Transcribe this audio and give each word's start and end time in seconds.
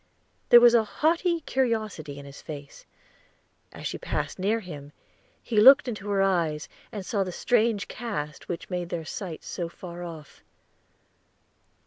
There 0.49 0.59
was 0.59 0.73
a 0.73 0.83
haughty 0.83 1.41
curiosity 1.41 2.17
in 2.17 2.25
his 2.25 2.41
face; 2.41 2.87
as 3.71 3.85
she 3.85 3.99
passed 3.99 4.39
near 4.39 4.59
him, 4.59 4.93
he 5.43 5.61
looked 5.61 5.87
into 5.87 6.09
her 6.09 6.23
eyes, 6.23 6.67
and 6.91 7.05
saw 7.05 7.23
the 7.23 7.31
strange 7.31 7.87
cast 7.87 8.49
which 8.49 8.71
made 8.71 8.89
their 8.89 9.05
sight 9.05 9.43
so 9.43 9.69
far 9.69 10.01
off. 10.03 10.43